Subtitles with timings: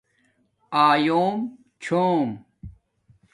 [0.87, 1.37] آلیوم
[1.83, 2.29] چُھوم